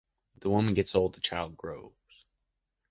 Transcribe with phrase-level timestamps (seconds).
[0.39, 1.93] The woman gets old, the child grows.